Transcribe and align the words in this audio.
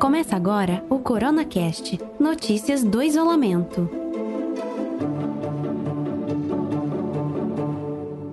Começa 0.00 0.34
agora 0.34 0.84
o 0.90 0.98
CoronaCast 0.98 2.00
Notícias 2.18 2.82
do 2.82 3.00
Isolamento. 3.00 3.88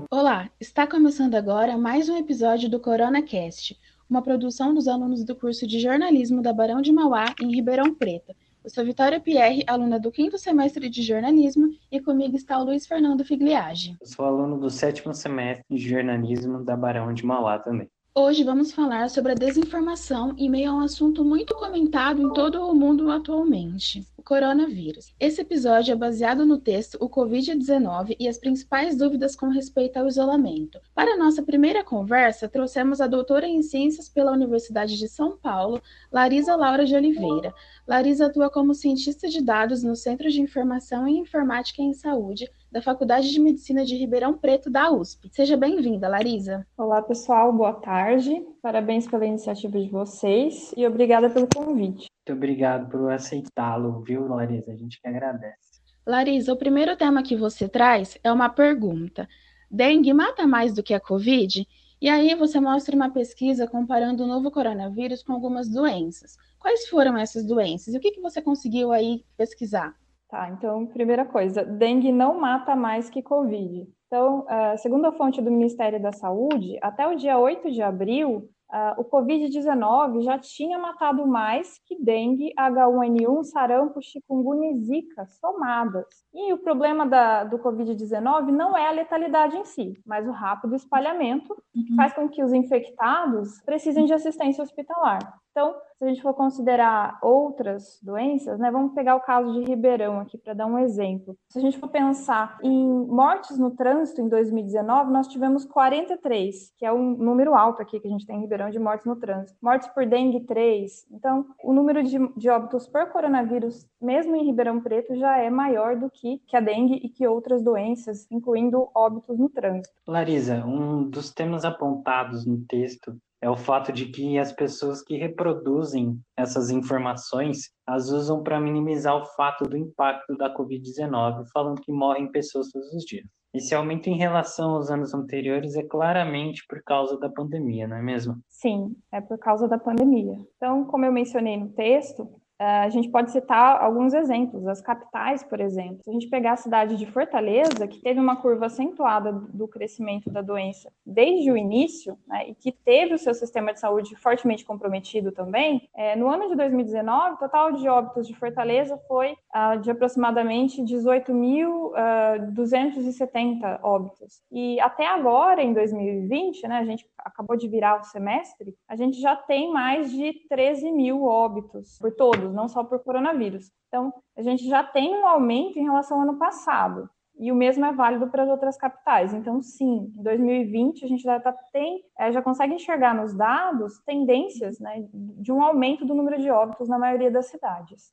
Olá, 0.09 0.49
está 0.59 0.87
começando 0.87 1.35
agora 1.35 1.77
mais 1.77 2.09
um 2.09 2.17
episódio 2.17 2.69
do 2.69 2.79
CoronaCast, 2.79 3.77
uma 4.09 4.23
produção 4.23 4.73
dos 4.73 4.87
alunos 4.87 5.23
do 5.23 5.35
curso 5.35 5.67
de 5.67 5.79
jornalismo 5.79 6.41
da 6.41 6.51
Barão 6.51 6.81
de 6.81 6.91
Mauá, 6.91 7.35
em 7.39 7.53
Ribeirão 7.53 7.93
Preto. 7.93 8.33
Eu 8.67 8.71
sou 8.71 8.83
Vitória 8.83 9.17
Pierre, 9.17 9.63
aluna 9.65 9.97
do 9.97 10.11
quinto 10.11 10.37
semestre 10.37 10.89
de 10.89 11.01
jornalismo, 11.01 11.69
e 11.89 12.01
comigo 12.01 12.35
está 12.35 12.59
o 12.59 12.65
Luiz 12.65 12.85
Fernando 12.85 13.23
Figliage. 13.23 13.95
Eu 14.01 14.05
sou 14.05 14.25
aluno 14.25 14.59
do 14.59 14.69
sétimo 14.69 15.13
semestre 15.13 15.63
de 15.69 15.77
jornalismo 15.77 16.61
da 16.65 16.75
Barão 16.75 17.13
de 17.13 17.25
Mauá 17.25 17.57
também. 17.57 17.89
Hoje 18.19 18.43
vamos 18.43 18.71
falar 18.71 19.11
sobre 19.11 19.33
a 19.33 19.35
desinformação 19.35 20.33
em 20.39 20.49
meio 20.49 20.71
a 20.71 20.73
um 20.73 20.79
assunto 20.79 21.23
muito 21.23 21.53
comentado 21.53 22.19
em 22.19 22.33
todo 22.33 22.67
o 22.67 22.73
mundo 22.73 23.11
atualmente, 23.11 24.07
o 24.17 24.23
coronavírus. 24.23 25.13
Esse 25.19 25.41
episódio 25.41 25.91
é 25.91 25.95
baseado 25.95 26.43
no 26.43 26.57
texto 26.57 26.97
O 26.99 27.07
Covid-19 27.07 28.15
e 28.19 28.27
as 28.27 28.39
principais 28.39 28.97
dúvidas 28.97 29.35
com 29.35 29.49
respeito 29.49 29.97
ao 29.97 30.07
isolamento. 30.07 30.81
Para 30.95 31.15
nossa 31.15 31.43
primeira 31.43 31.83
conversa, 31.83 32.49
trouxemos 32.49 32.99
a 33.01 33.05
doutora 33.05 33.47
em 33.47 33.61
Ciências 33.61 34.09
pela 34.09 34.31
Universidade 34.31 34.97
de 34.97 35.07
São 35.07 35.37
Paulo, 35.37 35.79
Larisa 36.11 36.55
Laura 36.55 36.87
de 36.87 36.95
Oliveira. 36.95 37.53
Larisa 37.87 38.25
atua 38.25 38.49
como 38.49 38.73
cientista 38.73 39.29
de 39.29 39.43
dados 39.43 39.83
no 39.83 39.95
Centro 39.95 40.27
de 40.31 40.41
Informação 40.41 41.07
e 41.07 41.19
Informática 41.19 41.83
em 41.83 41.93
Saúde 41.93 42.49
da 42.71 42.81
Faculdade 42.81 43.31
de 43.31 43.39
Medicina 43.39 43.85
de 43.85 43.95
Ribeirão 43.95 44.37
Preto, 44.37 44.69
da 44.69 44.91
USP. 44.91 45.29
Seja 45.31 45.55
bem-vinda, 45.55 46.07
Larisa. 46.07 46.65
Olá, 46.77 47.01
pessoal, 47.01 47.51
boa 47.53 47.73
tarde. 47.73 48.45
Parabéns 48.61 49.07
pela 49.07 49.25
iniciativa 49.25 49.79
de 49.79 49.89
vocês 49.89 50.73
e 50.75 50.85
obrigada 50.85 51.29
pelo 51.29 51.47
convite. 51.47 52.07
Muito 52.27 52.37
obrigado 52.37 52.89
por 52.89 53.11
aceitá-lo, 53.11 54.01
viu, 54.01 54.27
Larisa? 54.27 54.71
A 54.71 54.75
gente 54.75 54.99
que 55.01 55.07
agradece. 55.07 55.81
Larisa, 56.05 56.53
o 56.53 56.57
primeiro 56.57 56.95
tema 56.95 57.23
que 57.23 57.35
você 57.35 57.67
traz 57.69 58.17
é 58.23 58.31
uma 58.31 58.49
pergunta. 58.49 59.27
Dengue 59.71 60.13
mata 60.13 60.45
mais 60.45 60.73
do 60.73 60.83
que 60.83 60.93
a 60.93 60.99
Covid? 60.99 61.67
E 61.99 62.09
aí 62.09 62.35
você 62.35 62.59
mostra 62.59 62.95
uma 62.95 63.09
pesquisa 63.09 63.67
comparando 63.67 64.23
o 64.23 64.27
novo 64.27 64.51
coronavírus 64.51 65.23
com 65.23 65.33
algumas 65.33 65.67
doenças. 65.67 66.37
Quais 66.59 66.87
foram 66.87 67.17
essas 67.17 67.45
doenças? 67.45 67.93
E 67.93 67.97
o 67.97 67.99
que, 67.99 68.11
que 68.11 68.21
você 68.21 68.41
conseguiu 68.41 68.91
aí 68.91 69.25
pesquisar? 69.35 69.95
Tá, 70.29 70.49
então, 70.49 70.85
primeira 70.87 71.25
coisa, 71.25 71.63
dengue 71.63 72.11
não 72.11 72.37
mata 72.39 72.75
mais 72.75 73.09
que 73.09 73.21
Covid. 73.21 73.87
Então, 74.07 74.41
uh, 74.41 74.77
segundo 74.77 75.05
a 75.05 75.11
fonte 75.13 75.41
do 75.41 75.49
Ministério 75.49 76.01
da 76.01 76.11
Saúde, 76.11 76.77
até 76.81 77.07
o 77.07 77.15
dia 77.15 77.37
8 77.37 77.71
de 77.71 77.81
abril, 77.81 78.49
uh, 78.69 78.99
o 78.99 79.05
Covid-19 79.05 80.21
já 80.21 80.37
tinha 80.37 80.77
matado 80.77 81.25
mais 81.25 81.79
que 81.85 82.01
dengue, 82.01 82.53
H1N1, 82.59 83.43
sarampo, 83.45 84.01
chikungunya 84.01 84.71
e 84.71 84.79
zika 84.79 85.25
somadas. 85.27 86.05
E 86.33 86.51
o 86.51 86.57
problema 86.57 87.05
da, 87.05 87.45
do 87.45 87.57
Covid-19 87.59 88.47
não 88.47 88.77
é 88.77 88.87
a 88.87 88.91
letalidade 88.91 89.55
em 89.55 89.63
si, 89.63 89.93
mas 90.05 90.27
o 90.27 90.31
rápido 90.31 90.75
espalhamento, 90.75 91.53
uhum. 91.73 91.95
faz 91.95 92.13
com 92.13 92.27
que 92.27 92.43
os 92.43 92.51
infectados 92.51 93.61
precisem 93.65 94.05
de 94.05 94.13
assistência 94.13 94.61
hospitalar. 94.61 95.19
Então, 95.57 95.73
se 95.97 96.05
a 96.05 96.07
gente 96.07 96.21
for 96.21 96.35
considerar 96.35 97.17
outras 97.19 97.99
doenças, 98.03 98.59
né, 98.59 98.69
vamos 98.69 98.93
pegar 98.93 99.15
o 99.15 99.21
caso 99.21 99.51
de 99.53 99.67
Ribeirão 99.67 100.19
aqui 100.19 100.37
para 100.37 100.53
dar 100.53 100.67
um 100.67 100.77
exemplo. 100.77 101.35
Se 101.49 101.57
a 101.57 101.61
gente 101.63 101.79
for 101.79 101.89
pensar 101.89 102.59
em 102.61 102.87
mortes 103.07 103.57
no 103.57 103.71
trânsito 103.71 104.21
em 104.21 104.29
2019, 104.29 105.11
nós 105.11 105.27
tivemos 105.27 105.65
43, 105.65 106.75
que 106.77 106.85
é 106.85 106.93
um 106.93 107.17
número 107.17 107.55
alto 107.55 107.81
aqui 107.81 107.99
que 107.99 108.07
a 108.07 108.11
gente 108.11 108.27
tem 108.27 108.37
em 108.37 108.41
Ribeirão 108.41 108.69
de 108.69 108.77
mortes 108.77 109.07
no 109.07 109.15
trânsito. 109.15 109.57
Mortes 109.59 109.87
por 109.87 110.05
dengue, 110.05 110.41
3. 110.41 111.07
Então, 111.11 111.47
o 111.63 111.73
número 111.73 112.03
de, 112.03 112.19
de 112.37 112.49
óbitos 112.51 112.87
por 112.87 113.07
coronavírus, 113.07 113.83
mesmo 113.99 114.35
em 114.35 114.45
Ribeirão 114.45 114.79
Preto, 114.79 115.15
já 115.15 115.39
é 115.39 115.49
maior 115.49 115.95
do 115.95 116.07
que, 116.07 116.37
que 116.45 116.55
a 116.55 116.59
dengue 116.59 117.01
e 117.03 117.09
que 117.09 117.27
outras 117.27 117.63
doenças, 117.63 118.27
incluindo 118.29 118.91
óbitos 118.93 119.39
no 119.39 119.49
trânsito. 119.49 119.95
Larisa, 120.07 120.63
um 120.63 121.09
dos 121.09 121.33
temas 121.33 121.65
apontados 121.65 122.45
no 122.45 122.63
texto 122.67 123.17
é 123.41 123.49
o 123.49 123.55
fato 123.55 123.91
de 123.91 124.07
que 124.07 124.37
as 124.37 124.51
pessoas 124.51 125.01
que 125.03 125.17
reproduzem 125.17 126.19
essas 126.35 126.69
informações 126.69 127.71
as 127.85 128.09
usam 128.09 128.43
para 128.43 128.59
minimizar 128.59 129.15
o 129.15 129.25
fato 129.25 129.65
do 129.65 129.77
impacto 129.77 130.35
da 130.35 130.53
Covid-19, 130.53 131.45
falando 131.53 131.81
que 131.81 131.91
morrem 131.91 132.31
pessoas 132.31 132.71
todos 132.71 132.91
os 132.93 133.03
dias. 133.03 133.25
Esse 133.53 133.73
aumento 133.73 134.07
em 134.07 134.17
relação 134.17 134.71
aos 134.71 134.91
anos 134.91 135.13
anteriores 135.13 135.75
é 135.75 135.83
claramente 135.83 136.63
por 136.67 136.83
causa 136.83 137.17
da 137.17 137.29
pandemia, 137.29 137.87
não 137.87 137.97
é 137.97 138.01
mesmo? 138.01 138.35
Sim, 138.47 138.95
é 139.11 139.21
por 139.21 139.37
causa 139.39 139.67
da 139.67 139.79
pandemia. 139.79 140.35
Então, 140.55 140.85
como 140.85 141.05
eu 141.05 141.11
mencionei 141.11 141.57
no 141.57 141.69
texto, 141.69 142.29
a 142.59 142.89
gente 142.89 143.09
pode 143.09 143.31
citar 143.31 143.81
alguns 143.81 144.13
exemplos. 144.13 144.67
As 144.67 144.81
capitais, 144.81 145.43
por 145.43 145.59
exemplo. 145.59 146.03
Se 146.03 146.09
a 146.09 146.13
gente 146.13 146.27
pegar 146.27 146.53
a 146.53 146.57
cidade 146.57 146.97
de 146.97 147.05
Fortaleza, 147.05 147.87
que 147.87 148.01
teve 148.01 148.19
uma 148.19 148.37
curva 148.37 148.65
acentuada 148.65 149.31
do 149.31 149.67
crescimento 149.67 150.27
da 150.29 150.41
doença 150.41 150.91
desde 151.05 151.51
o 151.51 151.57
início, 151.57 152.17
né, 152.27 152.49
e 152.49 152.55
que 152.55 152.71
teve 152.71 153.13
o 153.13 153.19
seu 153.19 153.33
sistema 153.33 153.73
de 153.73 153.79
saúde 153.79 154.15
fortemente 154.15 154.65
comprometido 154.65 155.31
também, 155.31 155.87
é, 155.95 156.15
no 156.15 156.27
ano 156.27 156.49
de 156.49 156.55
2019, 156.55 157.35
o 157.35 157.37
total 157.37 157.71
de 157.73 157.87
óbitos 157.87 158.27
de 158.27 158.33
Fortaleza 158.33 158.97
foi 159.07 159.33
uh, 159.33 159.79
de 159.79 159.91
aproximadamente 159.91 160.81
18.270 160.81 163.75
uh, 163.75 163.79
óbitos. 163.83 164.41
E 164.51 164.79
até 164.79 165.05
agora, 165.05 165.61
em 165.61 165.73
2020, 165.73 166.67
né, 166.67 166.77
a 166.77 166.85
gente 166.85 167.05
acabou 167.17 167.55
de 167.55 167.67
virar 167.67 167.99
o 167.99 168.03
semestre, 168.03 168.73
a 168.87 168.95
gente 168.95 169.19
já 169.19 169.35
tem 169.35 169.71
mais 169.71 170.11
de 170.11 170.33
13 170.49 170.91
mil 170.91 171.23
óbitos 171.23 171.99
por 171.99 172.11
todos 172.11 172.46
não 172.53 172.67
só 172.67 172.83
por 172.83 172.99
coronavírus. 172.99 173.71
Então, 173.87 174.13
a 174.37 174.41
gente 174.41 174.67
já 174.67 174.83
tem 174.83 175.15
um 175.15 175.27
aumento 175.27 175.77
em 175.77 175.83
relação 175.83 176.17
ao 176.17 176.23
ano 176.23 176.37
passado. 176.37 177.09
E 177.39 177.51
o 177.51 177.55
mesmo 177.55 177.85
é 177.85 177.93
válido 177.93 178.27
para 178.27 178.43
as 178.43 178.49
outras 178.49 178.77
capitais. 178.77 179.33
Então, 179.33 179.61
sim, 179.61 180.11
em 180.17 180.23
2020 180.23 181.05
a 181.05 181.07
gente 181.07 181.21
já, 181.21 181.39
tá, 181.39 181.53
tem, 181.71 182.03
é, 182.17 182.31
já 182.31 182.41
consegue 182.41 182.73
enxergar 182.73 183.13
nos 183.13 183.33
dados 183.33 183.99
tendências 184.05 184.79
né, 184.79 185.05
de 185.13 185.51
um 185.51 185.61
aumento 185.61 186.03
do 186.03 186.15
número 186.15 186.41
de 186.41 186.49
óbitos 186.49 186.89
na 186.89 186.97
maioria 186.97 187.29
das 187.29 187.45
cidades. 187.47 188.11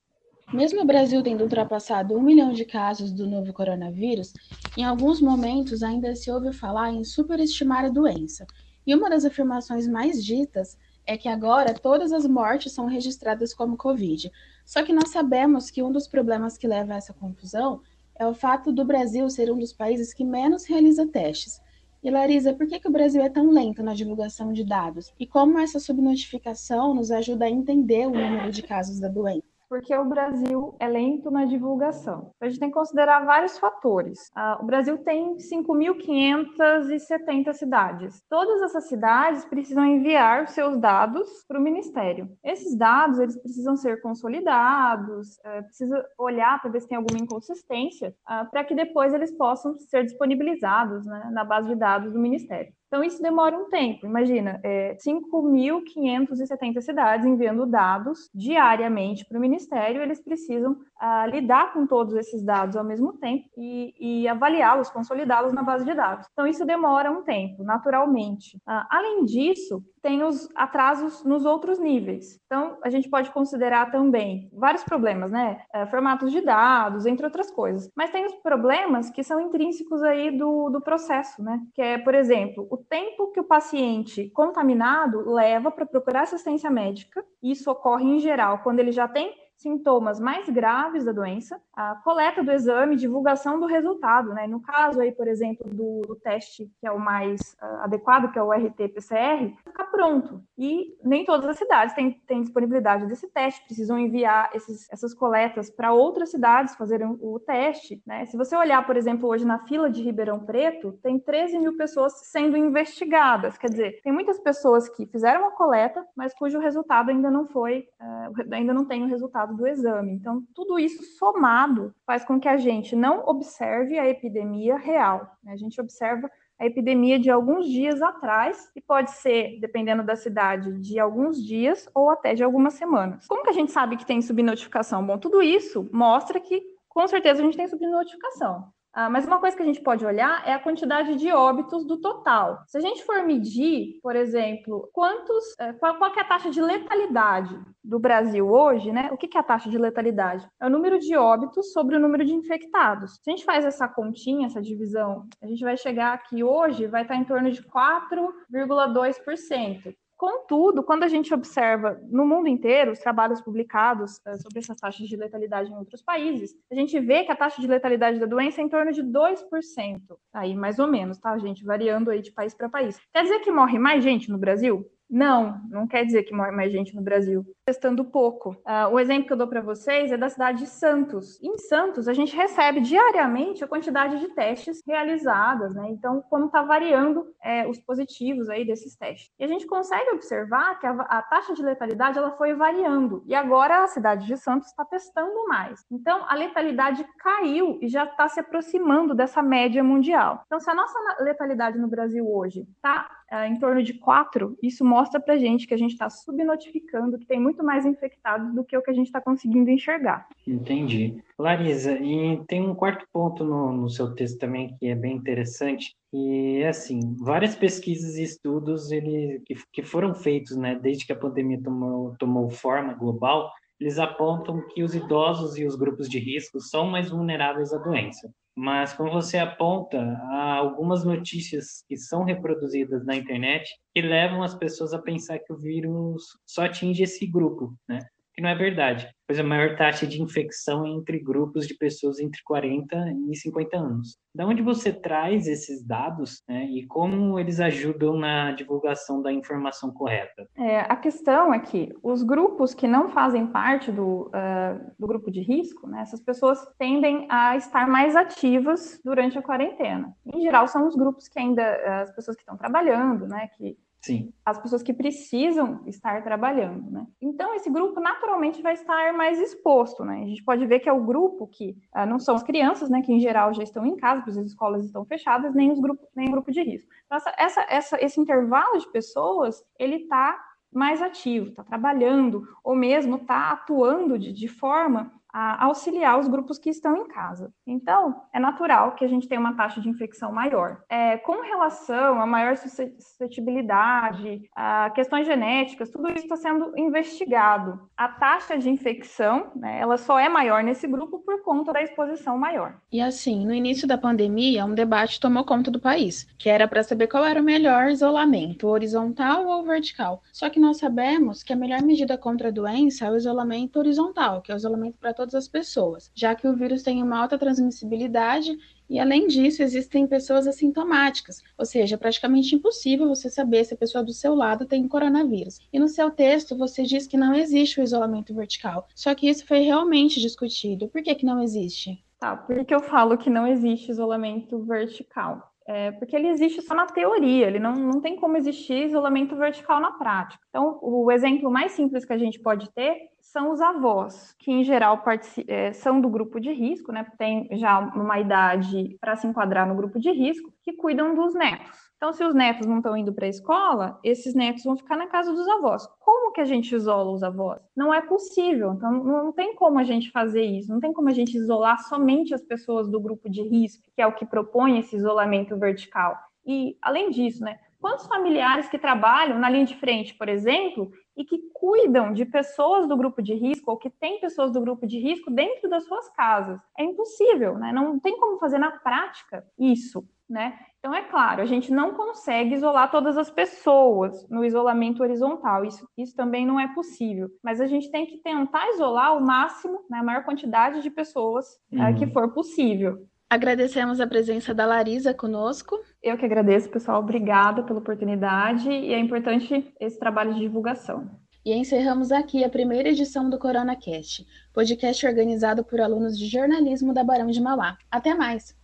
Mesmo 0.53 0.83
o 0.83 0.84
Brasil 0.84 1.22
tendo 1.22 1.43
ultrapassado 1.43 2.15
um 2.15 2.21
milhão 2.21 2.53
de 2.53 2.66
casos 2.66 3.12
do 3.12 3.27
novo 3.27 3.51
coronavírus, 3.53 4.34
em 4.77 4.84
alguns 4.84 5.22
momentos 5.22 5.83
ainda 5.83 6.15
se 6.15 6.31
ouve 6.31 6.53
falar 6.53 6.93
em 6.93 7.03
superestimar 7.03 7.87
a 7.87 7.89
doença. 7.89 8.47
E 8.87 8.95
uma 8.95 9.09
das 9.09 9.25
afirmações 9.25 9.89
mais 9.89 10.22
ditas 10.22 10.77
é 11.06 11.16
que 11.16 11.28
agora 11.28 11.75
todas 11.75 12.12
as 12.12 12.26
mortes 12.26 12.72
são 12.72 12.87
registradas 12.87 13.53
como 13.54 13.76
Covid. 13.76 14.31
Só 14.65 14.82
que 14.82 14.92
nós 14.92 15.10
sabemos 15.10 15.70
que 15.70 15.82
um 15.82 15.92
dos 15.92 16.09
problemas 16.09 16.56
que 16.56 16.66
leva 16.66 16.94
a 16.94 16.97
essa 16.97 17.12
confusão 17.12 17.81
é 18.16 18.26
o 18.26 18.34
fato 18.34 18.72
do 18.72 18.84
Brasil 18.84 19.28
ser 19.28 19.50
um 19.50 19.59
dos 19.59 19.72
países 19.72 20.15
que 20.15 20.25
menos 20.25 20.65
realiza 20.65 21.06
testes. 21.06 21.60
E 22.03 22.10
Larisa, 22.10 22.53
por 22.53 22.66
que, 22.66 22.78
que 22.78 22.88
o 22.88 22.92
Brasil 22.92 23.22
é 23.22 23.31
tão 23.31 23.50
lento 23.50 23.82
na 23.82 23.94
divulgação 23.94 24.53
de 24.53 24.62
dados? 24.62 25.12
E 25.19 25.26
como 25.26 25.59
essa 25.59 25.81
subnotificação 25.81 26.94
nos 26.94 27.10
ajuda 27.10 27.47
a 27.47 27.50
entender 27.50 28.06
o 28.06 28.10
número 28.10 28.50
de 28.50 28.62
casos 28.62 29.00
da 29.00 29.09
doença? 29.09 29.53
Porque 29.75 29.93
o 29.97 30.05
Brasil 30.05 30.77
é 30.79 30.87
lento 30.87 31.33
na 31.33 31.47
divulgação. 31.47 32.31
A 32.41 32.47
gente 32.47 32.61
tem 32.61 32.69
que 32.69 32.75
considerar 32.75 33.27
vários 33.27 33.59
fatores. 33.59 34.29
Uh, 34.29 34.62
o 34.62 34.67
Brasil 34.67 34.97
tem 34.99 35.37
5.570 35.37 37.53
cidades. 37.53 38.23
Todas 38.31 38.63
essas 38.63 38.87
cidades 38.87 39.45
precisam 39.45 39.84
enviar 39.84 40.47
seus 40.47 40.79
dados 40.79 41.29
para 41.49 41.59
o 41.59 41.63
Ministério. 41.63 42.29
Esses 42.45 42.79
dados 42.79 43.19
eles 43.19 43.37
precisam 43.37 43.77
ser 43.77 44.01
consolidados, 44.01 45.39
uh, 45.39 45.65
precisa 45.65 46.07
olhar 46.17 46.63
para 46.63 46.71
ver 46.71 46.81
se 46.81 46.87
tem 46.87 46.97
alguma 46.97 47.19
inconsistência, 47.19 48.15
uh, 48.31 48.49
para 48.53 48.63
que 48.63 48.77
depois 48.77 49.13
eles 49.13 49.37
possam 49.37 49.77
ser 49.77 50.05
disponibilizados 50.05 51.05
né, 51.05 51.31
na 51.33 51.45
base 51.45 51.67
de 51.67 51.75
dados 51.75 52.13
do 52.13 52.21
Ministério. 52.21 52.73
Então, 52.94 53.03
isso 53.03 53.21
demora 53.21 53.59
um 53.59 53.69
tempo. 53.69 54.07
Imagina, 54.07 54.60
é, 54.63 54.97
5.570 55.04 56.80
cidades 56.80 57.27
enviando 57.27 57.66
dados 57.66 58.30
diariamente 58.33 59.24
para 59.24 59.36
o 59.36 59.41
Ministério, 59.41 60.01
eles 60.01 60.22
precisam 60.22 60.77
ah, 60.97 61.27
lidar 61.27 61.72
com 61.72 61.89
todos 61.89 62.15
esses 62.15 62.45
dados 62.45 62.77
ao 62.77 62.84
mesmo 62.84 63.13
tempo 63.15 63.48
e, 63.59 64.22
e 64.22 64.28
avaliá-los, 64.28 64.91
consolidá-los 64.91 65.53
na 65.53 65.65
base 65.65 65.84
de 65.84 65.92
dados. 65.92 66.28
Então, 66.33 66.47
isso 66.47 66.65
demora 66.65 67.10
um 67.10 67.24
tempo, 67.24 67.65
naturalmente. 67.65 68.63
Ah, 68.65 68.86
além 68.89 69.24
disso, 69.24 69.83
tem 70.04 70.22
os 70.22 70.51
atrasos 70.54 71.24
nos 71.24 71.47
outros 71.47 71.78
níveis. 71.78 72.39
Então, 72.45 72.77
a 72.84 72.91
gente 72.91 73.09
pode 73.09 73.30
considerar 73.30 73.91
também 73.91 74.51
vários 74.53 74.84
problemas, 74.84 75.30
né? 75.30 75.63
É, 75.72 75.86
formatos 75.86 76.30
de 76.30 76.42
dados, 76.42 77.07
entre 77.07 77.24
outras 77.24 77.51
coisas. 77.51 77.91
Mas 77.97 78.10
tem 78.10 78.27
os 78.27 78.34
problemas 78.34 79.09
que 79.09 79.24
são 79.24 79.41
intrínsecos 79.41 80.03
aí 80.03 80.36
do, 80.36 80.69
do 80.69 80.80
processo, 80.83 81.42
né? 81.42 81.59
Que 81.74 81.80
é, 81.80 81.97
por 81.97 82.15
exemplo, 82.15 82.66
o 82.71 82.77
tempo 82.84 83.33
que 83.33 83.41
o 83.41 83.45
paciente 83.45 84.31
contaminado 84.31 85.31
leva 85.31 85.71
para 85.71 85.86
procurar 85.86 86.22
assistência 86.22 86.71
médica 86.71 87.25
Isso 87.42 87.71
ocorre 87.71 88.04
em 88.04 88.21
geral 88.21 88.59
quando 88.59 88.81
ele 88.81 88.92
já 88.92 89.09
tem 89.09 89.34
sintomas 89.57 90.21
mais 90.21 90.48
graves 90.48 91.04
da 91.04 91.13
doença, 91.13 91.60
a 91.72 91.95
coleta 91.97 92.42
do 92.42 92.51
exame, 92.51 92.97
divulgação 92.97 93.59
do 93.59 93.66
resultado, 93.66 94.34
né? 94.34 94.47
No 94.47 94.60
caso 94.60 95.01
aí, 95.01 95.13
por 95.13 95.28
exemplo, 95.28 95.69
do, 95.69 96.03
do 96.03 96.16
teste 96.16 96.71
que 96.81 96.86
é 96.86 96.91
o 96.91 96.98
mais 96.98 97.57
uh, 97.63 97.83
adequado, 97.83 98.31
que 98.33 98.39
é 98.39 98.42
o 98.42 98.53
RT-PCR, 98.53 99.54
pronto. 99.95 100.43
E 100.59 100.97
nem 101.05 101.25
todas 101.25 101.49
as 101.49 101.57
cidades 101.57 101.95
têm, 101.95 102.13
têm 102.27 102.41
disponibilidade 102.41 103.07
desse 103.07 103.29
teste, 103.29 103.65
precisam 103.65 103.97
enviar 103.97 104.51
esses, 104.53 104.91
essas 104.91 105.15
coletas 105.15 105.71
para 105.71 105.93
outras 105.93 106.31
cidades 106.31 106.75
fazerem 106.75 107.17
o, 107.21 107.39
teste, 107.39 108.03
né? 108.07 108.27
Se 108.27 108.37
você 108.37 108.57
olhar, 108.57 108.85
por 108.87 108.97
exemplo, 108.97 109.29
hoje 109.29 109.45
na 109.45 109.61
fila 109.67 109.89
de 109.89 110.03
Ribeirão 110.03 110.41
Preto, 110.41 110.93
tem 111.03 111.19
13 111.19 111.59
mil 111.59 111.77
pessoas 111.77 112.13
sendo 112.27 112.57
investigadas, 112.57 113.57
quer 113.57 113.69
dizer, 113.69 114.01
tem 114.03 114.13
muitas 114.13 114.39
pessoas 114.41 114.89
que 114.89 115.07
fizeram 115.07 115.47
a 115.47 115.53
coleta, 115.53 116.05
mas 116.17 116.35
cujo 116.35 116.59
resultado 116.59 117.11
ainda 117.11 117.31
não 117.31 117.47
foi, 117.47 117.87
uh, 118.01 118.55
ainda 118.55 118.73
não 118.73 118.85
tem 118.85 119.03
o 119.03 119.09
resultado 119.09 119.55
do 119.57 119.67
exame. 119.67 120.13
Então, 120.13 120.43
tudo 120.55 120.79
isso 120.79 121.03
somado 121.19 121.95
faz 122.07 122.25
com 122.25 122.41
que 122.41 122.49
a 122.49 122.57
gente 122.57 122.97
não 122.97 123.27
observe 123.27 123.99
a 123.99 124.09
epidemia 124.09 124.77
real. 124.77 125.29
Né? 125.43 125.53
A 125.53 125.57
gente 125.57 125.81
observa 125.81 126.31
a 126.59 126.66
epidemia 126.66 127.18
de 127.18 127.30
alguns 127.30 127.66
dias 127.66 128.01
atrás 128.03 128.71
e 128.74 128.80
pode 128.80 129.10
ser, 129.12 129.59
dependendo 129.60 130.03
da 130.03 130.16
cidade, 130.16 130.78
de 130.80 130.98
alguns 130.98 131.45
dias 131.45 131.89
ou 131.95 132.10
até 132.10 132.34
de 132.34 132.42
algumas 132.42 132.74
semanas. 132.74 133.27
Como 133.27 133.42
que 133.42 133.51
a 133.51 133.54
gente 133.54 133.72
sabe 133.72 133.97
que 133.97 134.06
tem 134.06 134.22
subnotificação? 134.22 135.04
Bom, 135.06 135.18
tudo 135.18 135.42
isso 135.42 135.89
mostra 135.92 136.41
que 136.41 136.62
com 136.89 137.06
certeza 137.09 137.41
a 137.41 137.45
gente 137.45 137.56
tem 137.56 137.66
subnotificação. 137.68 138.72
Ah, 138.97 139.11
mas 139.11 139.27
uma 139.27 139.41
coisa 139.41 139.57
que 139.57 139.63
a 139.63 139.67
gente 139.67 139.81
pode 139.81 140.07
olhar 140.07 140.47
é 140.47 140.53
a 140.53 140.59
quantidade 140.61 141.17
de 141.17 141.33
óbitos 141.33 141.85
do 141.85 142.01
total. 142.01 142.63
Se 142.69 142.79
a 142.79 142.81
gente 142.81 143.03
for 143.05 143.25
medir, 143.25 143.99
por 144.01 144.15
exemplo, 144.15 144.89
quantos, 144.93 145.45
eh, 145.59 145.73
qual, 145.73 145.97
qual 145.97 146.15
é 146.15 146.21
a 146.21 146.25
taxa 146.25 146.49
de 146.49 146.61
letalidade 146.61 147.59
do 147.83 147.99
Brasil 147.99 148.49
hoje, 148.49 148.93
né? 148.93 149.11
O 149.11 149.17
que 149.17 149.37
é 149.37 149.41
a 149.41 149.43
taxa 149.43 149.69
de 149.69 149.77
letalidade? 149.77 150.49
É 150.61 150.67
o 150.67 150.71
número 150.71 151.01
de 151.01 151.17
óbitos 151.17 151.73
sobre 151.73 151.97
o 151.97 152.01
número 152.01 152.25
de 152.25 152.35
infectados. 152.35 153.17
Se 153.17 153.29
a 153.29 153.33
gente 153.33 153.45
faz 153.45 153.65
essa 153.65 153.89
continha, 153.89 154.47
essa 154.47 154.63
divisão, 154.63 155.27
a 155.43 155.47
gente 155.49 155.65
vai 155.65 155.77
chegar 155.77 156.13
aqui 156.13 156.45
hoje, 156.45 156.87
vai 156.87 157.03
estar 157.03 157.17
em 157.17 157.25
torno 157.25 157.51
de 157.51 157.65
4,2%. 157.65 159.93
Contudo, 160.24 160.82
quando 160.82 161.03
a 161.03 161.09
gente 161.09 161.34
observa 161.34 162.00
no 162.10 162.24
mundo 162.24 162.48
inteiro 162.48 162.92
os 162.92 162.98
trabalhos 162.98 163.42
publicados 163.42 164.16
uh, 164.26 164.41
sobre 164.41 164.60
essas 164.60 164.80
taxas 164.80 165.06
de 165.06 165.16
letalidade 165.16 165.71
em 165.71 165.76
outros 165.76 166.00
países, 166.00 166.56
a 166.72 166.74
gente 166.74 166.98
vê 166.98 167.24
que 167.24 167.30
a 167.30 167.36
taxa 167.36 167.60
de 167.60 167.66
letalidade 167.66 168.18
da 168.18 168.24
doença 168.24 168.62
é 168.62 168.65
em 168.65 168.68
torno 168.71 168.91
de 168.91 169.03
2%. 169.03 170.00
Aí, 170.32 170.54
mais 170.54 170.78
ou 170.78 170.86
menos, 170.86 171.18
tá, 171.18 171.36
gente? 171.36 171.62
Variando 171.62 172.10
aí 172.10 172.22
de 172.22 172.32
país 172.32 172.54
para 172.54 172.71
país. 172.71 172.98
Quer 173.12 173.22
dizer 173.22 173.41
que 173.41 173.50
morre 173.50 173.78
mais 173.78 174.03
gente 174.03 174.30
no 174.30 174.38
Brasil? 174.38 174.91
Não, 175.15 175.61
não 175.71 175.87
quer 175.87 176.05
dizer 176.05 176.25
que 176.25 176.34
morre 176.34 176.51
mais 176.51 176.72
gente 176.72 176.93
no 176.93 177.01
Brasil. 177.01 177.47
Testando 177.65 178.05
pouco. 178.05 178.51
Uh, 178.66 178.93
o 178.93 178.99
exemplo 178.99 179.28
que 179.28 179.33
eu 179.33 179.37
dou 179.37 179.47
para 179.47 179.61
vocês 179.61 180.11
é 180.11 180.16
da 180.16 180.28
cidade 180.28 180.59
de 180.59 180.66
Santos. 180.66 181.41
Em 181.41 181.57
Santos, 181.57 182.09
a 182.09 182.13
gente 182.13 182.34
recebe 182.34 182.81
diariamente 182.81 183.63
a 183.63 183.69
quantidade 183.69 184.19
de 184.19 184.27
testes 184.31 184.83
realizadas, 184.84 185.72
né? 185.72 185.87
Então, 185.89 186.21
como 186.28 186.47
está 186.47 186.63
variando 186.63 187.33
é, 187.41 187.65
os 187.65 187.78
positivos 187.78 188.51
aí 188.51 188.66
desses 188.66 188.97
testes. 188.97 189.31
E 189.39 189.45
a 189.45 189.47
gente 189.47 189.69
consegue 189.69 190.11
observar 190.11 190.81
que 190.81 190.87
a, 190.87 190.91
a, 190.91 191.22
taxa 191.22 191.55
de 191.55 191.63
letalidade 191.63 192.19
ela 192.19 192.33
foi 192.33 192.53
variando. 192.53 193.22
E 193.25 193.37
agora 193.37 193.84
a 193.84 193.87
cidade 193.87 194.27
de 194.27 194.37
Santos 194.37 194.67
está 194.67 194.84
testando 194.84 195.47
mais. 195.47 195.87
Então, 195.93 196.25
a 196.28 196.34
letalidade 196.34 197.07
caiu 197.21 197.78
e 197.81 197.87
já 197.87 198.03
está 198.03 198.28
se 198.28 198.41
aproximando 198.41 199.15
dessa 199.15 199.41
média 199.41 199.84
mundial. 199.84 200.43
Então, 200.47 200.59
se 200.59 200.69
a 200.69 200.75
nossa 200.75 200.99
letalidade 201.21 201.78
no 201.78 201.87
Brasil 201.87 202.28
hoje 202.28 202.67
está 202.75 203.09
é, 203.34 203.48
em 203.48 203.59
torno 203.59 203.83
de 203.83 203.95
4, 203.95 204.57
isso 204.63 204.84
mostra 204.84 205.21
para 205.21 205.34
a 205.34 205.36
gente 205.36 205.66
que 205.66 205.75
a 205.75 205.77
gente 205.77 205.91
está 205.91 206.09
subnotificando, 206.09 207.19
que 207.19 207.27
tem 207.27 207.41
muito 207.41 207.65
mais 207.65 207.84
infectados 207.84 208.54
do 208.54 208.63
que 208.63 208.77
o 208.77 208.83
que 208.83 208.92
a 208.92 208.95
gente 208.95 209.07
está 209.07 209.21
conseguindo 209.21 209.69
enxergar. 209.69 210.28
Entendi. 210.47 211.21
Larisa, 211.36 211.98
e 211.98 212.41
tem 212.47 212.63
um 212.63 212.77
quarto 212.77 213.04
ponto 213.13 213.42
no, 213.42 213.72
no 213.72 213.89
seu 213.89 214.15
texto 214.15 214.39
também 214.39 214.77
que 214.78 214.86
é 214.86 214.95
bem 214.95 215.16
interessante, 215.16 215.97
e 216.13 216.63
assim, 216.63 217.16
várias 217.19 217.57
pesquisas 217.57 218.15
e 218.15 218.22
estudos 218.22 218.92
ele, 218.92 219.42
que, 219.45 219.57
que 219.72 219.83
foram 219.83 220.15
feitos 220.15 220.57
né, 220.57 220.78
desde 220.81 221.04
que 221.04 221.13
a 221.13 221.19
pandemia 221.19 221.60
tomou, 221.60 222.15
tomou 222.16 222.48
forma 222.48 222.95
global, 222.95 223.51
eles 223.81 223.98
apontam 223.98 224.65
que 224.69 224.84
os 224.84 224.95
idosos 224.95 225.59
e 225.59 225.65
os 225.65 225.75
grupos 225.75 226.09
de 226.09 226.21
risco 226.21 226.60
são 226.60 226.86
mais 226.86 227.10
vulneráveis 227.10 227.72
à 227.72 227.78
doença. 227.78 228.33
Mas, 228.56 228.92
como 228.95 229.10
você 229.10 229.39
aponta, 229.39 229.98
há 230.30 230.54
algumas 230.56 231.04
notícias 231.04 231.84
que 231.89 231.97
são 231.97 232.24
reproduzidas 232.24 233.04
na 233.04 233.16
internet 233.16 233.68
que 233.95 234.01
levam 234.01 234.42
as 234.42 234.54
pessoas 234.54 234.92
a 234.95 235.03
pensar 235.03 235.39
que 235.41 235.53
o 235.53 235.59
vírus 235.59 236.22
só 236.47 236.65
atinge 236.65 237.03
esse 237.03 237.27
grupo, 237.27 237.74
né? 237.89 237.98
Que 238.34 238.42
não 238.42 238.51
é 238.51 238.54
verdade 238.54 239.09
pois 239.27 239.39
a 239.39 239.42
maior 239.42 239.77
taxa 239.77 240.07
de 240.07 240.22
infecção 240.22 240.84
é 240.84 240.91
entre 240.91 241.19
grupos 241.19 241.66
de 241.66 241.75
pessoas 241.75 242.19
entre 242.19 242.42
40 242.45 242.97
e 243.31 243.36
50 243.36 243.77
anos. 243.77 244.19
Da 244.34 244.47
onde 244.47 244.63
você 244.63 244.92
traz 244.92 245.47
esses 245.47 245.83
dados 245.84 246.42
né, 246.48 246.65
e 246.66 246.86
como 246.86 247.39
eles 247.39 247.60
ajudam 247.60 248.16
na 248.16 248.53
divulgação 248.53 249.22
da 249.22 249.33
informação 249.33 249.92
correta? 249.92 250.47
É, 250.57 250.81
a 250.81 250.97
questão 250.97 251.54
é 251.54 251.59
que 251.59 251.95
os 252.03 252.22
grupos 252.22 252.75
que 252.75 252.86
não 252.86 253.10
fazem 253.10 253.47
parte 253.47 253.91
do, 253.91 254.28
uh, 254.28 254.92
do 254.98 255.07
grupo 255.07 255.31
de 255.31 255.41
risco, 255.41 255.86
né, 255.86 256.02
essas 256.02 256.21
pessoas 256.21 256.59
tendem 256.78 257.26
a 257.31 257.57
estar 257.57 257.87
mais 257.87 258.16
ativas 258.16 259.00
durante 259.04 259.38
a 259.38 259.42
quarentena. 259.42 260.12
Em 260.35 260.42
geral, 260.42 260.66
são 260.66 260.87
os 260.87 260.97
grupos 260.97 261.28
que 261.28 261.38
ainda, 261.38 261.64
as 262.02 262.14
pessoas 262.14 262.37
que 262.37 262.42
estão 262.42 262.57
trabalhando, 262.57 263.26
né, 263.26 263.49
que 263.57 263.78
Sim. 264.04 264.30
as 264.45 264.59
pessoas 264.59 264.83
que 264.83 264.92
precisam 264.92 265.80
estar 265.87 266.23
trabalhando, 266.23 266.90
né? 266.90 267.06
Então, 267.23 267.54
esse 267.54 267.71
grupo 267.71 267.99
naturalmente 268.00 268.61
vai 268.61 268.75
estar 268.75 269.14
mais 269.14 269.40
exposto, 269.40 270.04
né? 270.04 270.23
A 270.23 270.26
gente 270.26 270.45
pode 270.45 270.66
ver 270.66 270.80
que 270.80 270.88
é 270.88 270.92
o 270.92 271.02
grupo 271.02 271.47
que 271.47 271.75
ah, 271.90 272.04
não 272.04 272.18
são 272.18 272.35
as 272.35 272.42
crianças, 272.42 272.90
né? 272.90 273.00
Que 273.00 273.14
em 273.14 273.21
geral 273.21 273.54
já 273.54 273.62
estão 273.62 273.87
em 273.87 273.97
casa, 273.97 274.21
porque 274.21 274.38
as 274.38 274.47
escolas 274.47 274.85
estão 274.85 275.06
fechadas, 275.06 275.54
nem 275.54 275.73
os 275.73 275.80
grupos, 275.80 276.06
nem 276.14 276.28
o 276.28 276.33
grupo 276.33 276.52
de 276.52 276.62
risco. 276.62 276.90
Então, 277.06 277.16
essa, 277.16 277.35
essa, 277.38 277.66
essa, 277.71 278.04
esse 278.04 278.21
intervalo 278.21 278.78
de 278.78 278.92
pessoas, 278.92 279.64
ele 279.78 279.97
está 279.97 280.38
mais 280.71 281.00
ativo, 281.00 281.49
está 281.49 281.64
trabalhando, 281.64 282.47
ou 282.62 282.75
mesmo 282.75 283.16
está 283.16 283.52
atuando 283.52 284.18
de, 284.18 284.33
de 284.33 284.49
forma 284.49 285.11
a 285.35 285.64
auxiliar 285.64 286.16
os 286.21 286.28
grupos 286.28 286.61
que 286.61 286.71
estão 286.71 286.97
em 286.97 287.09
casa. 287.09 287.52
Então, 287.66 288.23
é 288.33 288.38
natural 288.38 288.92
que 288.92 289.04
a 289.04 289.09
gente 289.09 289.26
tenha 289.26 289.40
uma 289.40 289.57
taxa 289.57 289.81
de 289.81 289.88
infecção 289.88 290.33
maior. 290.33 290.81
É, 290.88 291.16
com 291.19 291.42
relação 291.42 292.21
a 292.21 292.26
maior 292.26 292.57
suscetibilidade, 292.57 294.49
a 294.54 294.90
questões 294.90 295.26
genéticas, 295.26 295.90
tudo 295.90 296.09
isso 296.09 296.23
está 296.23 296.37
sendo 296.37 296.73
investigado. 296.78 297.81
A 297.97 298.07
taxa 298.07 298.57
de 298.57 298.71
infecção, 298.71 299.50
né, 299.57 299.81
ela 299.81 299.97
só 299.97 300.21
é 300.21 300.28
maior 300.28 300.62
nesse 300.62 300.87
grupo 300.87 301.19
por 301.19 301.42
conta 301.42 301.73
da 301.73 301.83
exposição 301.83 302.38
maior. 302.38 302.76
E 302.92 303.00
assim, 303.00 303.45
no 303.45 303.52
início 303.52 303.88
da 303.88 303.99
pandemia, 303.99 304.64
um 304.64 304.75
debate 304.75 305.19
tomou 305.19 305.45
conta 305.45 305.69
do 305.69 305.81
país, 305.81 306.28
que 306.38 306.49
era 306.49 306.69
para 306.69 306.85
saber 306.85 307.09
qual 307.09 307.25
era 307.25 307.40
o 307.40 307.45
melhor 307.45 307.88
isolamento, 307.88 308.69
horizontal 308.69 309.47
ou 309.49 309.64
vertical. 309.64 310.23
Só 310.33 310.49
que 310.49 310.61
nós 310.61 310.76
sabemos 310.76 311.43
que 311.43 311.53
a 311.53 311.57
melhor 311.57 311.83
medida 311.83 312.17
contra 312.17 312.49
a 312.49 312.53
doença 312.53 313.07
é 313.07 313.11
o 313.11 313.17
isolamento 313.17 313.81
horizontal, 313.81 314.41
que 314.41 314.53
é 314.53 314.55
o 314.55 314.57
isolamento 314.57 314.97
para 314.99 315.12
todas 315.25 315.35
as 315.35 315.49
pessoas, 315.49 316.11
já 316.14 316.35
que 316.35 316.47
o 316.47 316.54
vírus 316.54 316.83
tem 316.83 317.02
uma 317.02 317.21
alta 317.21 317.38
transmissibilidade 317.38 318.57
e, 318.88 318.99
além 318.99 319.26
disso, 319.26 319.62
existem 319.62 320.07
pessoas 320.07 320.47
assintomáticas, 320.47 321.43
ou 321.57 321.64
seja, 321.64 321.95
é 321.95 321.99
praticamente 321.99 322.54
impossível 322.54 323.09
você 323.09 323.31
saber 323.31 323.64
se 323.64 323.73
a 323.73 323.76
pessoa 323.76 324.04
do 324.04 324.12
seu 324.12 324.35
lado 324.35 324.66
tem 324.66 324.87
coronavírus. 324.87 325.59
E 325.73 325.78
no 325.78 325.88
seu 325.88 326.11
texto 326.11 326.57
você 326.57 326.83
diz 326.83 327.07
que 327.07 327.16
não 327.16 327.35
existe 327.35 327.81
o 327.81 327.83
isolamento 327.83 328.35
vertical, 328.35 328.87
só 328.95 329.14
que 329.14 329.28
isso 329.28 329.47
foi 329.47 329.61
realmente 329.61 330.21
discutido. 330.21 330.88
Por 330.88 331.02
que, 331.02 331.14
que 331.14 331.25
não 331.25 331.43
existe? 331.43 332.04
Tá, 332.21 332.37
por 332.37 332.62
que 332.64 332.75
eu 332.75 332.81
falo 332.81 333.16
que 333.16 333.31
não 333.31 333.47
existe 333.47 333.90
isolamento 333.90 334.59
vertical? 334.59 335.50
É, 335.66 335.93
porque 335.93 336.14
ele 336.14 336.28
existe 336.28 336.61
só 336.61 336.75
na 336.75 336.85
teoria, 336.85 337.47
ele 337.47 337.59
não, 337.59 337.73
não 337.73 337.99
tem 338.02 338.16
como 338.16 338.37
existir 338.37 338.85
isolamento 338.85 339.35
vertical 339.35 339.81
na 339.81 339.93
prática. 339.93 340.45
Então, 340.50 340.78
o 340.83 341.11
exemplo 341.11 341.50
mais 341.50 341.73
simples 341.73 342.04
que 342.04 342.12
a 342.12 342.19
gente 342.19 342.38
pode 342.38 342.71
ter 342.73 343.13
são 343.35 343.50
os 343.50 343.61
avós, 343.61 344.33
que 344.38 344.53
em 344.53 344.62
geral 344.62 345.03
é, 345.49 345.73
são 345.73 346.00
do 346.00 346.09
grupo 346.09 346.38
de 346.38 346.53
risco, 346.53 346.93
né? 346.93 347.05
Tem 347.19 347.49
já 347.59 347.81
uma 347.81 348.21
idade 348.21 348.97
para 349.00 349.17
se 349.17 349.26
enquadrar 349.26 349.67
no 349.67 349.75
grupo 349.75 349.99
de 349.99 350.12
risco, 350.12 350.53
que 350.62 350.73
cuidam 350.73 351.17
dos 351.17 351.35
netos. 351.35 351.76
Então, 351.97 352.12
se 352.12 352.23
os 352.23 352.33
netos 352.33 352.64
não 352.64 352.76
estão 352.76 352.97
indo 352.97 353.12
para 353.12 353.26
a 353.26 353.29
escola, 353.29 353.99
esses 354.05 354.35
netos 354.37 354.62
vão 354.62 354.76
ficar 354.76 354.97
na 354.97 355.09
casa 355.09 355.33
dos 355.33 355.49
avós. 355.49 355.85
Como 355.99 356.31
que 356.33 356.41
a 356.41 356.45
gente 356.45 356.73
isola 356.73 357.11
os 357.11 357.25
avós? 357.25 357.61
Não 357.76 357.93
é 357.93 358.00
possível. 358.00 358.73
Então, 358.75 358.93
não 359.03 359.33
tem 359.33 359.57
como 359.57 359.81
a 359.81 359.85
gente 359.85 360.12
fazer 360.12 360.45
isso. 360.45 360.73
Não 360.73 360.79
tem 360.79 360.93
como 360.93 361.09
a 361.09 361.12
gente 361.12 361.37
isolar 361.37 361.83
somente 361.88 362.35
as 362.35 362.43
pessoas 362.43 362.88
do 362.88 363.00
grupo 363.00 363.29
de 363.29 363.43
risco, 363.43 363.83
que 363.97 364.03
é 364.03 364.07
o 364.07 364.14
que 364.14 364.25
propõe 364.25 364.79
esse 364.79 364.95
isolamento 364.95 365.59
vertical. 365.59 366.17
E, 366.47 366.76
além 366.81 367.11
disso, 367.11 367.43
né? 367.43 367.59
Quantos 367.85 368.07
familiares 368.07 368.67
que 368.67 368.79
trabalham 368.79 369.38
na 369.38 369.50
linha 369.50 369.67
de 369.67 369.76
frente, 369.76 370.14
por 370.14 370.26
exemplo, 370.26 370.91
e 371.14 371.23
que 371.23 371.38
cuidam 371.53 372.14
de 372.14 372.25
pessoas 372.25 372.88
do 372.88 372.97
grupo 372.97 373.21
de 373.21 373.35
risco 373.35 373.71
ou 373.71 373.76
que 373.76 373.91
têm 373.91 374.19
pessoas 374.21 374.50
do 374.50 374.59
grupo 374.62 374.87
de 374.87 374.99
risco 374.99 375.31
dentro 375.31 375.69
das 375.69 375.85
suas 375.85 376.09
casas. 376.09 376.59
É 376.79 376.83
impossível, 376.83 377.59
né? 377.59 377.75
Não 377.75 378.00
tem 378.00 378.19
como 378.19 378.38
fazer 378.38 378.57
na 378.57 378.71
prática 378.71 379.47
isso, 379.59 380.03
né? 380.26 380.59
Então, 380.79 380.95
é 380.95 381.03
claro, 381.03 381.43
a 381.43 381.45
gente 381.45 381.71
não 381.71 381.93
consegue 381.93 382.55
isolar 382.55 382.91
todas 382.91 383.19
as 383.19 383.31
pessoas 383.31 384.26
no 384.31 384.47
isolamento 384.47 385.03
horizontal, 385.03 385.62
isso, 385.67 385.87
isso 385.95 386.17
também 386.17 386.47
não 386.47 386.59
é 386.59 386.73
possível, 386.75 387.29
mas 387.43 387.61
a 387.61 387.67
gente 387.67 387.91
tem 387.91 388.07
que 388.07 388.17
tentar 388.17 388.67
isolar 388.71 389.14
o 389.14 389.21
máximo, 389.21 389.85
né, 389.91 389.99
a 389.99 390.03
maior 390.03 390.25
quantidade 390.25 390.81
de 390.81 390.91
pessoas 390.91 391.59
uhum. 391.71 391.85
é, 391.85 391.93
que 391.93 392.07
for 392.07 392.33
possível. 392.33 393.07
Agradecemos 393.28 394.00
a 394.00 394.07
presença 394.07 394.54
da 394.54 394.66
Larisa 394.66 395.12
conosco. 395.12 395.81
Eu 396.02 396.16
que 396.16 396.25
agradeço, 396.25 396.69
pessoal. 396.69 397.00
Obrigada 397.00 397.62
pela 397.62 397.78
oportunidade 397.78 398.71
e 398.71 398.93
é 398.93 398.99
importante 398.99 399.73
esse 399.81 399.99
trabalho 399.99 400.35
de 400.35 400.40
divulgação. 400.40 401.11
E 401.45 401.52
encerramos 401.52 402.11
aqui 402.11 402.43
a 402.43 402.49
primeira 402.49 402.88
edição 402.88 403.28
do 403.28 403.38
CoronaCast, 403.38 404.26
podcast 404.52 405.07
organizado 405.07 405.62
por 405.62 405.81
alunos 405.81 406.19
de 406.19 406.26
jornalismo 406.26 406.95
da 406.95 407.04
Barão 407.04 407.26
de 407.26 407.40
Mauá. 407.40 407.76
Até 407.90 408.14
mais! 408.14 408.57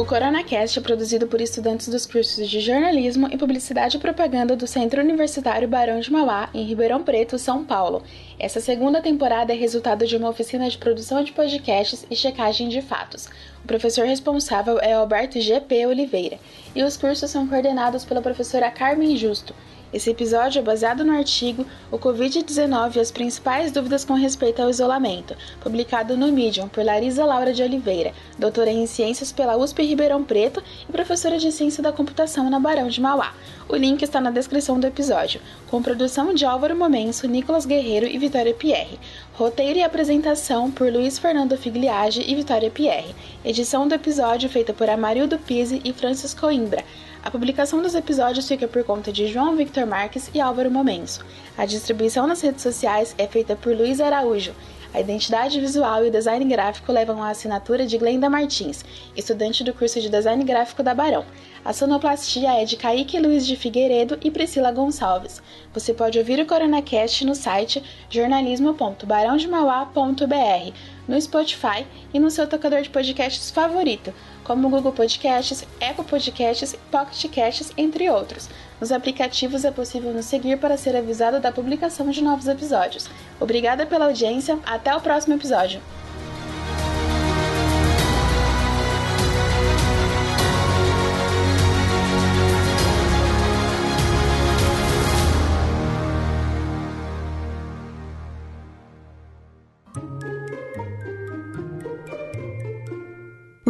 O 0.00 0.04
CoronaCast 0.06 0.78
é 0.78 0.82
produzido 0.82 1.26
por 1.26 1.42
estudantes 1.42 1.86
dos 1.86 2.06
cursos 2.06 2.48
de 2.48 2.58
Jornalismo 2.58 3.28
e 3.30 3.36
Publicidade 3.36 3.98
e 3.98 4.00
Propaganda 4.00 4.56
do 4.56 4.66
Centro 4.66 5.02
Universitário 5.02 5.68
Barão 5.68 6.00
de 6.00 6.10
Mauá, 6.10 6.48
em 6.54 6.64
Ribeirão 6.64 7.02
Preto, 7.02 7.38
São 7.38 7.62
Paulo. 7.62 8.02
Essa 8.38 8.62
segunda 8.62 9.02
temporada 9.02 9.52
é 9.52 9.54
resultado 9.54 10.06
de 10.06 10.16
uma 10.16 10.30
oficina 10.30 10.70
de 10.70 10.78
produção 10.78 11.22
de 11.22 11.32
podcasts 11.32 12.06
e 12.10 12.16
checagem 12.16 12.70
de 12.70 12.80
fatos. 12.80 13.28
O 13.62 13.66
professor 13.66 14.06
responsável 14.06 14.78
é 14.80 14.94
Alberto 14.94 15.38
G.P. 15.38 15.84
Oliveira 15.84 16.38
e 16.74 16.82
os 16.82 16.96
cursos 16.96 17.30
são 17.30 17.46
coordenados 17.46 18.02
pela 18.02 18.22
professora 18.22 18.70
Carmen 18.70 19.14
Justo. 19.18 19.54
Esse 19.92 20.10
episódio 20.10 20.60
é 20.60 20.62
baseado 20.62 21.04
no 21.04 21.12
artigo 21.12 21.66
O 21.90 21.98
Covid-19 21.98 22.94
e 22.94 23.00
as 23.00 23.10
principais 23.10 23.72
dúvidas 23.72 24.04
com 24.04 24.14
respeito 24.14 24.62
ao 24.62 24.70
isolamento, 24.70 25.36
publicado 25.60 26.16
no 26.16 26.30
Medium 26.30 26.68
por 26.68 26.84
Larisa 26.84 27.24
Laura 27.24 27.52
de 27.52 27.60
Oliveira, 27.60 28.12
doutora 28.38 28.70
em 28.70 28.86
Ciências 28.86 29.32
pela 29.32 29.56
USP 29.56 29.82
Ribeirão 29.82 30.22
Preto 30.22 30.62
e 30.88 30.92
professora 30.92 31.38
de 31.38 31.50
Ciência 31.50 31.82
da 31.82 31.90
Computação 31.90 32.48
na 32.48 32.60
Barão 32.60 32.86
de 32.86 33.00
Mauá. 33.00 33.34
O 33.68 33.74
link 33.74 34.02
está 34.02 34.20
na 34.20 34.30
descrição 34.30 34.78
do 34.78 34.86
episódio, 34.86 35.40
com 35.68 35.82
produção 35.82 36.32
de 36.32 36.44
Álvaro 36.44 36.76
Momenso, 36.76 37.26
Nicolas 37.26 37.66
Guerreiro 37.66 38.06
e 38.06 38.16
Vitória 38.16 38.54
Pierre. 38.54 38.98
Roteiro 39.34 39.78
e 39.78 39.82
apresentação 39.82 40.70
por 40.70 40.92
Luiz 40.92 41.18
Fernando 41.18 41.56
Figliage 41.56 42.22
e 42.22 42.34
Vitória 42.36 42.70
Pierre. 42.70 43.14
Edição 43.44 43.88
do 43.88 43.94
episódio 43.94 44.48
feita 44.48 44.72
por 44.72 44.88
Amarildo 44.88 45.36
Pise 45.38 45.80
e 45.84 45.92
Francis 45.92 46.32
Coimbra. 46.32 46.84
A 47.22 47.30
publicação 47.30 47.82
dos 47.82 47.94
episódios 47.94 48.48
fica 48.48 48.66
por 48.66 48.82
conta 48.82 49.12
de 49.12 49.26
João 49.26 49.54
Victor 49.54 49.84
Marques 49.84 50.30
e 50.32 50.40
Álvaro 50.40 50.70
Momenso. 50.70 51.22
A 51.56 51.66
distribuição 51.66 52.26
nas 52.26 52.40
redes 52.40 52.62
sociais 52.62 53.14
é 53.18 53.26
feita 53.26 53.54
por 53.54 53.76
Luiz 53.76 54.00
Araújo. 54.00 54.54
A 54.92 55.00
identidade 55.00 55.60
visual 55.60 56.04
e 56.04 56.08
o 56.08 56.10
design 56.10 56.44
gráfico 56.46 56.90
levam 56.90 57.22
a 57.22 57.28
assinatura 57.28 57.86
de 57.86 57.96
Glenda 57.96 58.28
Martins, 58.30 58.84
estudante 59.14 59.62
do 59.62 59.74
curso 59.74 60.00
de 60.00 60.08
design 60.08 60.42
gráfico 60.42 60.82
da 60.82 60.94
Barão. 60.94 61.24
A 61.64 61.72
sonoplastia 61.72 62.60
é 62.60 62.64
de 62.64 62.76
Kaique 62.76 63.20
Luiz 63.20 63.46
de 63.46 63.54
Figueiredo 63.54 64.18
e 64.22 64.30
Priscila 64.30 64.72
Gonçalves. 64.72 65.42
Você 65.72 65.92
pode 65.92 66.18
ouvir 66.18 66.40
o 66.40 66.46
CoronaCast 66.46 67.24
no 67.24 67.36
site 67.36 67.84
jornalismo.barãodemauá.br, 68.08 70.72
no 71.10 71.20
Spotify 71.20 71.84
e 72.14 72.20
no 72.20 72.30
seu 72.30 72.46
tocador 72.46 72.82
de 72.82 72.88
podcasts 72.88 73.50
favorito 73.50 74.14
como 74.44 74.68
o 74.68 74.70
Google 74.70 74.92
Podcasts, 74.92 75.64
Apple 75.80 76.04
Podcasts, 76.04 76.76
Pocket 76.90 77.34
Casts, 77.34 77.72
entre 77.76 78.08
outros. 78.08 78.48
Nos 78.80 78.92
aplicativos 78.92 79.64
é 79.64 79.70
possível 79.70 80.12
nos 80.14 80.26
seguir 80.26 80.56
para 80.58 80.76
ser 80.76 80.96
avisado 80.96 81.40
da 81.40 81.52
publicação 81.52 82.08
de 82.10 82.22
novos 82.22 82.46
episódios. 82.46 83.10
Obrigada 83.40 83.84
pela 83.84 84.06
audiência, 84.06 84.58
até 84.64 84.94
o 84.94 85.00
próximo 85.00 85.34
episódio! 85.34 85.80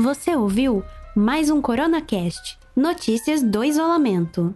Você 0.00 0.34
ouviu 0.34 0.82
mais 1.14 1.50
um 1.50 1.60
CoronaCast 1.60 2.58
Notícias 2.74 3.42
do 3.42 3.62
Isolamento. 3.62 4.54